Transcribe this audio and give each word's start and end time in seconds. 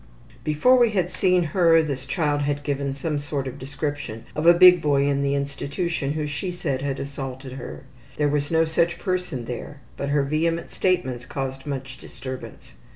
''Before 0.51 0.79
we 0.79 0.89
had 0.89 1.11
seen 1.11 1.43
her 1.43 1.83
this 1.83 2.07
child 2.07 2.41
had 2.41 2.63
given 2.63 2.91
some 2.95 3.19
sort 3.19 3.45
of 3.47 3.59
description 3.59 4.23
of 4.35 4.47
a 4.47 4.53
big 4.55 4.81
boy 4.81 5.05
in 5.07 5.21
the 5.21 5.35
institution 5.35 6.13
who 6.13 6.25
she 6.25 6.49
said 6.49 6.81
had 6.81 6.99
assaulted 6.99 7.51
her. 7.51 7.83
There 8.17 8.27
was 8.27 8.49
no 8.49 8.65
such 8.65 8.97
person 8.97 9.45
there, 9.45 9.81
but 9.97 10.09
her 10.09 10.23
vehement 10.23 10.71
statements 10.71 11.27
caused 11.27 11.67
much 11.67 11.99
disturbance. 11.99 12.73